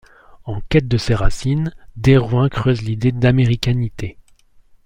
[0.45, 4.17] En quête de ses racines, Derouin creuse l’idée d’américanité.